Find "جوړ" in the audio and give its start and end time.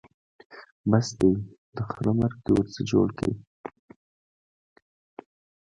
2.91-3.07